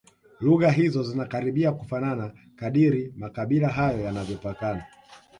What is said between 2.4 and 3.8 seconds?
kadiri makabila